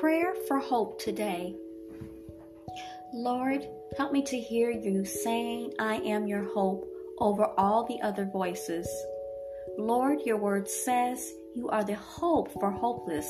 [0.00, 1.56] Prayer for hope today.
[3.14, 3.66] Lord,
[3.96, 6.86] help me to hear you saying, I am your hope
[7.18, 8.86] over all the other voices.
[9.78, 13.26] Lord, your word says you are the hope for hopeless.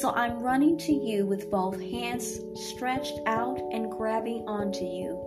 [0.00, 5.20] So I'm running to you with both hands stretched out and grabbing onto you.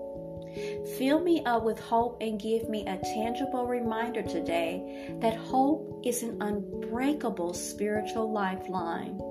[0.98, 6.24] Fill me up with hope and give me a tangible reminder today that hope is
[6.24, 9.22] an unbreakable spiritual lifeline.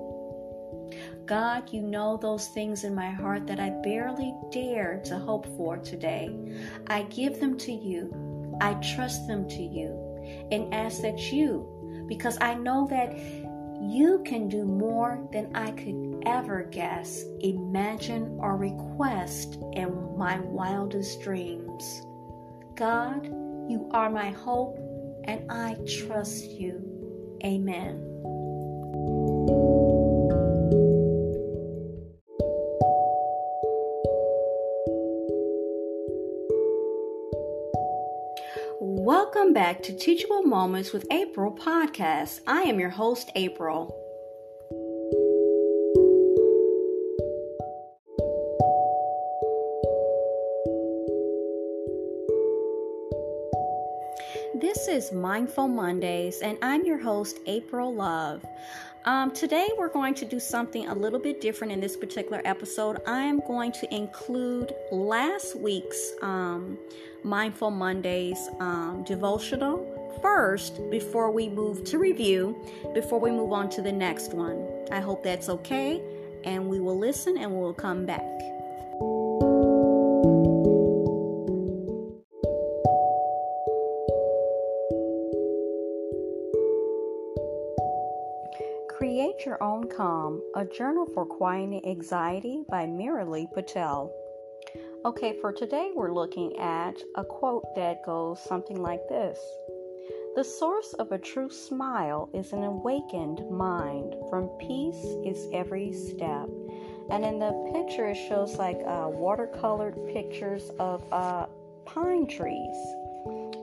[1.27, 5.75] God, you know those things in my heart that I barely dare to hope for
[5.75, 6.33] today.
[6.87, 8.57] I give them to you.
[8.61, 13.17] I trust them to you and ask that you, because I know that
[13.81, 21.21] you can do more than I could ever guess, imagine, or request in my wildest
[21.21, 22.03] dreams.
[22.75, 24.79] God, you are my hope,
[25.25, 27.37] and I trust you.
[27.43, 28.06] Amen.
[38.79, 42.41] Welcome back to Teachable Moments with April podcast.
[42.45, 43.87] I am your host, April.
[54.61, 58.45] This is Mindful Mondays, and I'm your host, April Love.
[59.07, 62.97] Um, today, we're going to do something a little bit different in this particular episode.
[63.07, 66.77] I am going to include last week's um,
[67.23, 72.61] Mindful Mondays um, devotional first before we move to review,
[72.93, 74.67] before we move on to the next one.
[74.91, 76.01] I hope that's okay,
[76.43, 78.25] and we will listen and we'll come back.
[88.97, 94.11] Create Your Own Calm, a journal for quieting anxiety by Meera Lee Patel.
[95.05, 99.37] Okay, for today we're looking at a quote that goes something like this
[100.35, 104.15] The source of a true smile is an awakened mind.
[104.31, 106.49] From peace is every step.
[107.11, 111.45] And in the picture, it shows like uh, watercolored pictures of uh,
[111.85, 112.75] pine trees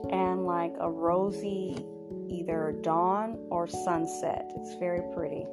[0.09, 1.85] and like a rosy
[2.29, 4.51] either dawn or sunset.
[4.57, 5.45] It's very pretty.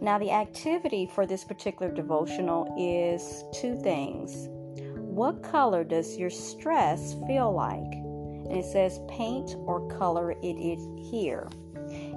[0.00, 4.48] Now, the activity for this particular devotional is two things
[5.16, 7.90] what color does your stress feel like?
[7.90, 10.78] And it says paint or color it
[11.10, 11.48] here.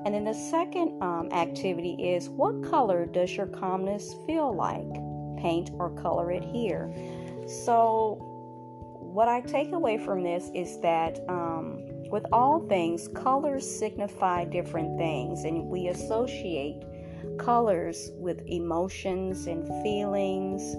[0.05, 4.91] And then the second um, activity is what color does your calmness feel like?
[5.41, 6.93] Paint or color it here.
[7.63, 8.17] So,
[8.99, 14.97] what I take away from this is that um, with all things, colors signify different
[14.97, 16.83] things, and we associate
[17.37, 20.75] colors with emotions and feelings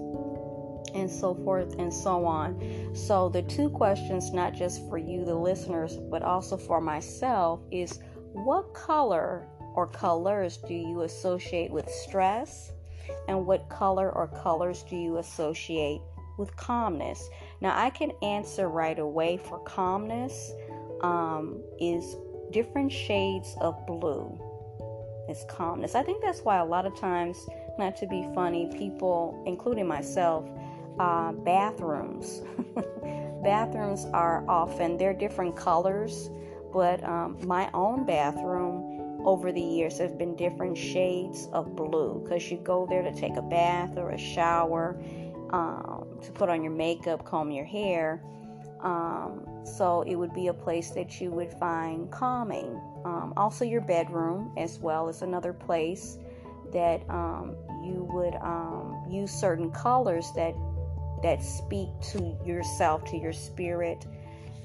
[0.95, 2.91] and so forth and so on.
[2.95, 8.01] So, the two questions, not just for you, the listeners, but also for myself, is
[8.33, 12.73] what color or colors do you associate with stress?
[13.29, 16.01] And what color or colors do you associate
[16.39, 17.29] with calmness?
[17.61, 20.53] Now, I can answer right away for calmness
[21.03, 22.17] um, is
[22.51, 24.39] different shades of blue.
[25.29, 25.95] It's calmness.
[25.95, 27.37] I think that's why a lot of times,
[27.79, 30.45] not to be funny, people, including myself,
[30.99, 32.43] uh, bathrooms.
[33.45, 36.31] bathrooms are often they're different colors,
[36.73, 38.91] but um, my own bathroom
[39.25, 43.37] over the years has been different shades of blue because you go there to take
[43.37, 45.01] a bath or a shower,
[45.51, 48.23] um, to put on your makeup, comb your hair.
[48.81, 52.81] Um, so it would be a place that you would find calming.
[53.05, 56.19] Um, also, your bedroom as well is another place
[56.73, 60.55] that um, you would um, use certain colors that
[61.23, 64.07] that speak to yourself, to your spirit,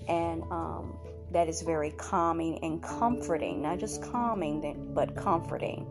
[0.07, 0.97] and um,
[1.31, 3.61] that is very calming and comforting.
[3.61, 5.85] Not just calming, but comforting.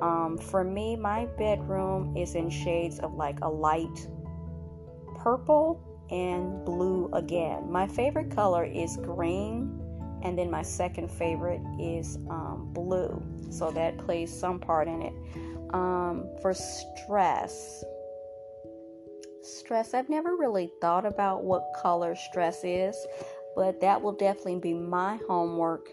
[0.00, 4.08] Um, for me, my bedroom is in shades of like a light
[5.16, 5.80] purple
[6.10, 7.70] and blue again.
[7.70, 9.80] My favorite color is green,
[10.22, 13.22] and then my second favorite is um, blue.
[13.50, 15.12] So that plays some part in it.
[15.72, 17.84] Um, for stress,
[19.42, 19.94] stress.
[19.94, 22.96] I've never really thought about what color stress is,
[23.54, 25.88] but that will definitely be my homework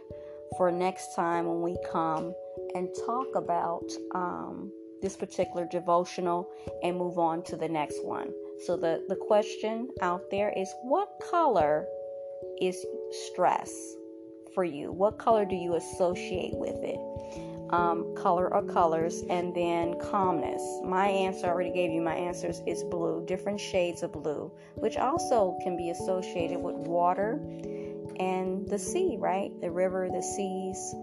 [0.58, 2.34] for next time when we come
[2.76, 3.84] and talk about
[4.16, 4.72] um,
[5.02, 6.50] this particular devotional
[6.84, 8.32] and move on to the next one.
[8.66, 11.86] So, the, the question out there is what color
[12.62, 12.86] is
[13.32, 13.72] stress
[14.54, 14.92] for you?
[14.92, 17.00] What color do you associate with it?
[17.70, 20.62] um, color or colors, and then calmness.
[20.84, 24.98] My answer, I already gave you my answers, is blue, different shades of blue, which
[24.98, 27.40] also can be associated with water
[28.20, 29.52] and the sea, right?
[29.62, 30.96] The river, the seas,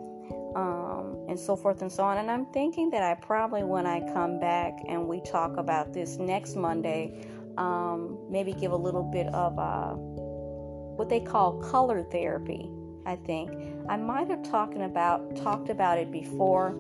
[0.56, 2.19] um, and so forth and so on.
[2.19, 6.17] And I'm thinking that I probably, when I come back and we talk about this
[6.17, 7.27] next Monday,
[7.59, 12.71] um, maybe give a little bit of uh, what they call color therapy
[13.06, 13.51] I think.
[13.89, 16.71] I might have talking about talked about it before,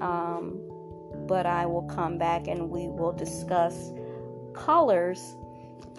[0.00, 0.60] um,
[1.26, 3.92] but I will come back and we will discuss
[4.54, 5.36] colors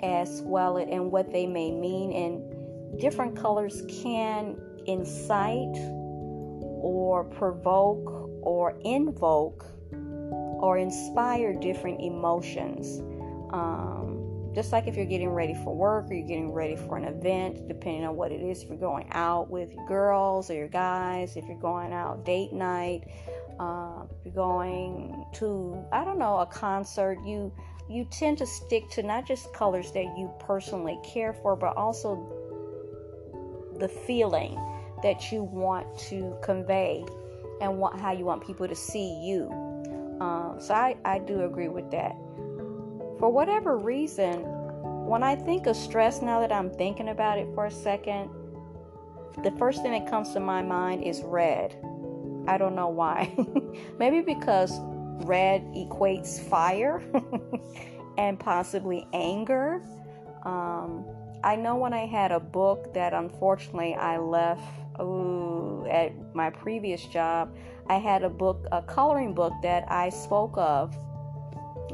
[0.01, 2.11] as well and what they may mean.
[2.11, 4.57] And different colors can
[4.87, 5.77] incite
[6.79, 12.99] or provoke or invoke or inspire different emotions.
[13.53, 14.16] Um,
[14.57, 17.67] just like if you're getting ready for work or you're getting ready for an event,
[17.67, 21.37] depending on what it is, if you're going out with your girls or your guys,
[21.37, 23.03] if you're going out date night,
[23.59, 27.53] uh, if you're going to, I don't know, a concert, you
[27.87, 32.15] you tend to stick to not just colors that you personally care for, but also
[33.77, 34.59] the feeling
[35.03, 37.05] that you want to convey
[37.61, 39.51] and what, how you want people to see you.
[40.19, 42.15] Um, so I, I do agree with that.
[43.19, 44.43] For whatever reason,
[45.07, 48.29] when I think of stress, now that I'm thinking about it for a second,
[49.43, 51.75] the first thing that comes to my mind is red.
[52.47, 53.35] I don't know why.
[53.99, 54.79] Maybe because
[55.25, 57.01] red equates fire
[58.17, 59.81] and possibly anger.
[60.43, 61.05] Um,
[61.43, 64.61] I know when I had a book that unfortunately I left
[64.99, 67.55] ooh, at my previous job,
[67.89, 70.95] I had a book, a coloring book that I spoke of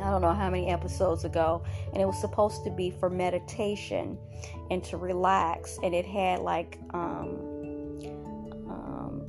[0.01, 4.17] I don't know how many episodes ago, and it was supposed to be for meditation
[4.71, 7.39] and to relax, and it had like um,
[8.67, 9.21] um,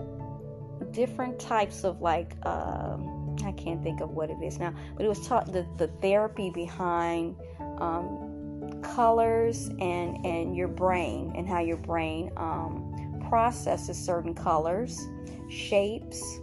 [0.91, 5.09] different types of like um, I can't think of what it is now, but it
[5.09, 7.37] was taught the, the therapy behind
[7.79, 14.99] um, colors and and your brain and how your brain um, processes certain colors,
[15.51, 16.41] shapes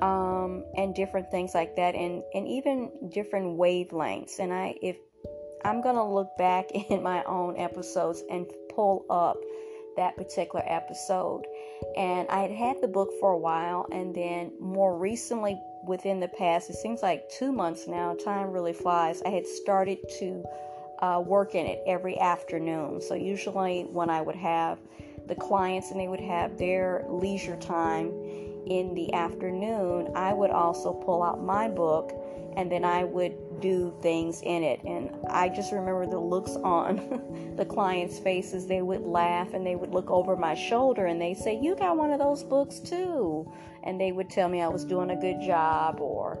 [0.00, 4.38] um, and different things like that, and and even different wavelengths.
[4.38, 4.96] And I, if
[5.64, 9.36] I'm gonna look back in my own episodes and pull up
[9.96, 11.42] that particular episode,
[11.96, 16.28] and I had had the book for a while, and then more recently, within the
[16.28, 18.14] past, it seems like two months now.
[18.14, 19.22] Time really flies.
[19.24, 20.44] I had started to
[21.00, 23.00] uh, work in it every afternoon.
[23.00, 24.78] So usually when I would have
[25.26, 28.12] the clients and they would have their leisure time
[28.66, 32.12] in the afternoon, I would also pull out my book
[32.56, 34.82] and then I would do things in it.
[34.84, 38.66] And I just remember the looks on the clients' faces.
[38.66, 41.96] They would laugh and they would look over my shoulder and they say, You got
[41.96, 43.50] one of those books too.
[43.84, 46.38] And they would tell me I was doing a good job or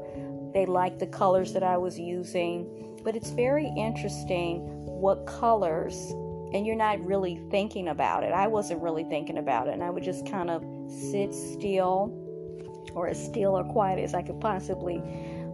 [0.52, 2.98] they liked the colors that I was using.
[3.04, 6.10] But it's very interesting what colors,
[6.52, 8.32] and you're not really thinking about it.
[8.32, 9.74] I wasn't really thinking about it.
[9.74, 12.16] And I would just kind of sit still
[12.94, 15.02] or as still or quiet as I could possibly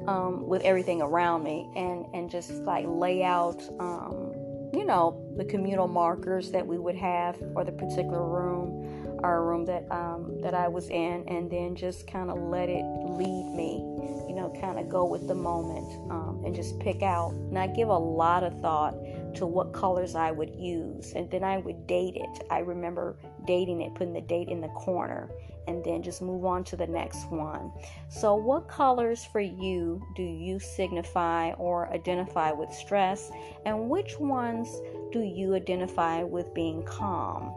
[0.06, 4.32] um, with everything around me and, and just like lay out, um,
[4.72, 9.64] you know, the communal markers that we would have for the particular room, our room
[9.64, 13.82] that, um, that I was in, and then just kind of let it lead me,
[14.28, 17.88] you know, kind of go with the moment um, and just pick out, not give
[17.88, 18.94] a lot of thought
[19.36, 21.12] to what colors I would use.
[21.14, 22.46] And then I would date it.
[22.50, 23.16] I remember
[23.46, 25.30] dating it, putting the date in the corner,
[25.66, 27.72] and then just move on to the next one.
[28.08, 33.30] So, what colors for you do you signify or identify with stress?
[33.64, 34.68] And which ones
[35.12, 37.52] do you identify with being calm?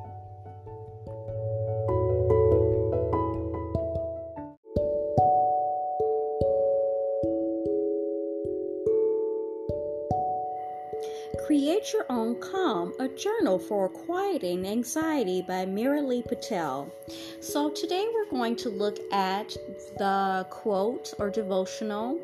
[11.38, 16.92] Create Your Own Calm, a journal for quieting anxiety by Meera Lee Patel.
[17.40, 19.50] So, today we're going to look at
[19.98, 22.20] the quote or devotional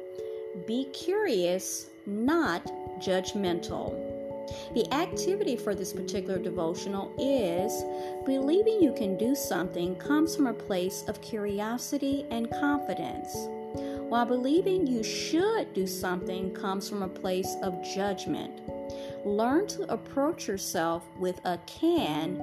[0.65, 2.65] Be curious, not
[2.99, 3.93] judgmental.
[4.73, 7.83] The activity for this particular devotional is
[8.25, 13.35] believing you can do something comes from a place of curiosity and confidence,
[14.09, 18.61] while believing you should do something comes from a place of judgment
[19.25, 22.39] learn to approach yourself with a can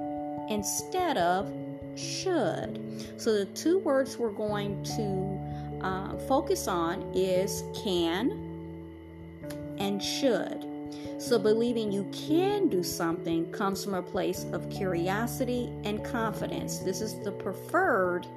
[0.49, 1.51] instead of
[1.95, 2.79] should.
[3.17, 8.31] So the two words we're going to uh, focus on is can
[9.79, 10.67] and should.
[11.17, 16.79] So believing you can do something comes from a place of curiosity and confidence.
[16.79, 18.27] This is the preferred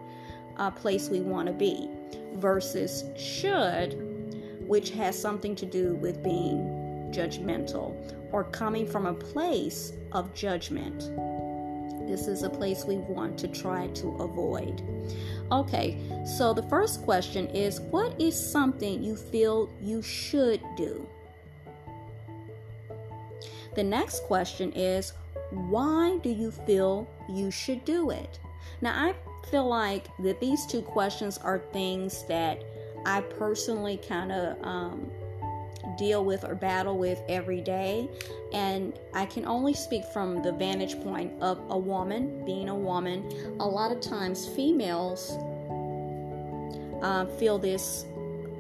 [0.57, 1.91] uh, place we want to be.
[2.37, 3.95] versus should,
[4.67, 7.95] which has something to do with being judgmental
[8.37, 11.11] or coming from a place of judgment.
[12.07, 14.83] This is a place we want to try to avoid.
[15.51, 15.99] Okay,
[16.37, 21.09] so the first question is What is something you feel you should do?
[23.75, 25.15] The next question is
[25.51, 28.39] Why do you feel you should do it?
[28.83, 29.15] Now, I
[29.51, 32.63] feel like that these two questions are things that
[33.07, 35.11] I personally kind of um,
[35.97, 38.09] deal with or battle with every day.
[38.53, 43.57] And I can only speak from the vantage point of a woman, being a woman.
[43.61, 45.37] A lot of times, females
[47.03, 48.07] uh, feel this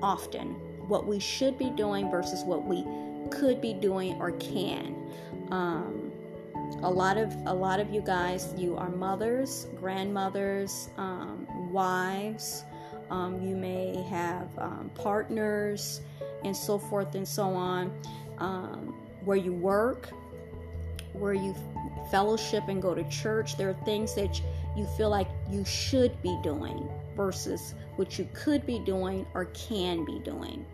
[0.02, 0.54] often
[0.88, 2.84] what we should be doing versus what we
[3.30, 4.94] could be doing or can.
[5.50, 6.12] Um,
[6.82, 12.64] a lot of a lot of you guys, you are mothers, grandmothers, um, wives.
[13.10, 16.00] Um, you may have um, partners
[16.46, 17.92] and so forth and so on.
[18.38, 20.10] Um, where you work,
[21.12, 21.54] where you
[22.10, 24.40] fellowship and go to church, there are things that
[24.76, 30.04] you feel like you should be doing versus what you could be doing or can
[30.04, 30.64] be doing.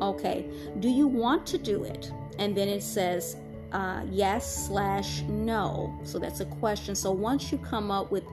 [0.00, 0.48] Okay,
[0.80, 2.12] do you want to do it?
[2.38, 3.36] And then it says
[3.72, 5.98] uh, yes slash no.
[6.04, 6.94] So that's a question.
[6.94, 8.24] So once you come up with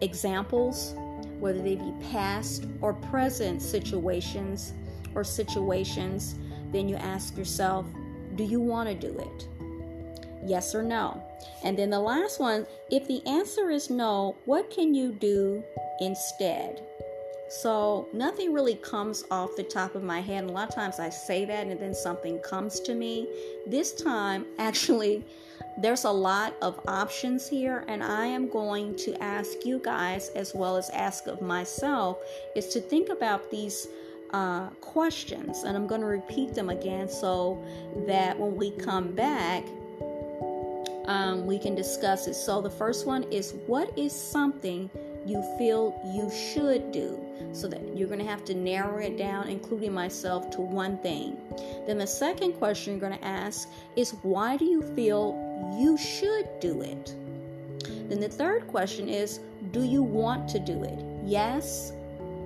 [0.00, 0.94] examples,
[1.38, 4.72] whether they be past or present situations
[5.14, 6.36] or situations,
[6.72, 7.86] then you ask yourself,
[8.36, 9.48] do you want to do it?
[10.44, 11.22] Yes or no?
[11.62, 15.62] And then the last one, if the answer is no, what can you do
[16.00, 16.82] instead?
[17.48, 20.44] So nothing really comes off the top of my head.
[20.44, 23.28] a lot of times I say that and then something comes to me.
[23.66, 25.24] This time, actually,
[25.78, 30.54] there's a lot of options here, and I am going to ask you guys, as
[30.54, 32.18] well as ask of myself,
[32.54, 33.88] is to think about these
[34.34, 35.62] uh, questions.
[35.62, 37.64] And I'm going to repeat them again so
[38.08, 39.64] that when we come back,
[41.06, 42.34] um, we can discuss it.
[42.34, 44.90] So the first one is what is something
[45.24, 47.20] you feel you should do?
[47.52, 51.36] So that you're going to have to narrow it down, including myself, to one thing.
[51.86, 55.38] Then the second question you're going to ask is why do you feel
[55.78, 57.14] you should do it?
[58.08, 59.38] Then the third question is
[59.70, 60.98] do you want to do it?
[61.24, 61.92] Yes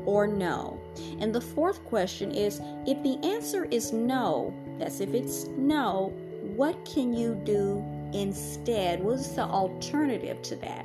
[0.04, 0.77] or no?
[1.20, 6.12] And the fourth question is if the answer is no, that's if it's no,
[6.56, 9.02] what can you do instead?
[9.02, 10.84] What is the alternative to that?